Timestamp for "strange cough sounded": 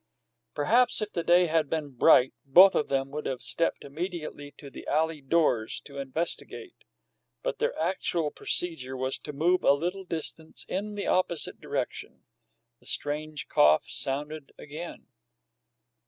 12.87-14.51